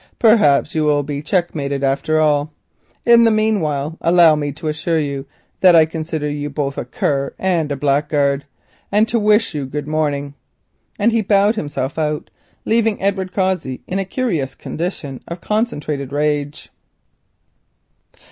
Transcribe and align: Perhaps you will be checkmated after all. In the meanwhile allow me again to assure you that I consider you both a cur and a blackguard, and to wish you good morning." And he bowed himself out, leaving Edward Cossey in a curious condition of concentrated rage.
Perhaps 0.17 0.73
you 0.73 0.83
will 0.83 1.03
be 1.03 1.21
checkmated 1.21 1.83
after 1.83 2.19
all. 2.19 2.51
In 3.05 3.23
the 3.23 3.29
meanwhile 3.29 3.99
allow 4.01 4.35
me 4.35 4.47
again 4.47 4.55
to 4.55 4.67
assure 4.67 4.97
you 4.97 5.27
that 5.59 5.75
I 5.75 5.85
consider 5.85 6.27
you 6.27 6.49
both 6.49 6.75
a 6.79 6.85
cur 6.85 7.35
and 7.37 7.71
a 7.71 7.75
blackguard, 7.75 8.45
and 8.91 9.07
to 9.07 9.19
wish 9.19 9.53
you 9.53 9.67
good 9.67 9.87
morning." 9.87 10.33
And 10.97 11.11
he 11.11 11.21
bowed 11.21 11.55
himself 11.55 11.99
out, 11.99 12.31
leaving 12.65 12.99
Edward 12.99 13.31
Cossey 13.31 13.83
in 13.85 13.99
a 13.99 14.03
curious 14.03 14.55
condition 14.55 15.21
of 15.27 15.39
concentrated 15.39 16.11
rage. 16.11 16.69